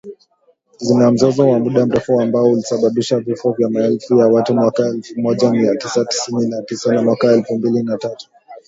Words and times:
Zina 0.77 1.11
mzozo 1.11 1.49
wa 1.49 1.59
muda 1.59 1.85
mrefu 1.85 2.21
ambao 2.21 2.43
ulisababisha 2.51 3.19
vifo 3.19 3.51
vya 3.51 3.69
maelfu 3.69 4.15
ya 4.19 4.27
watu 4.27 4.53
mwaka 4.55 4.83
elfu 4.83 5.21
moja 5.21 5.51
mia 5.51 5.75
tisa 5.75 6.05
tisini 6.05 6.47
na 6.49 6.61
tisa 6.61 6.93
na 6.93 7.01
mwaka 7.01 7.27
elfu 7.31 7.57
mbili 7.57 7.83
na 7.83 7.97
tatu 7.97 8.29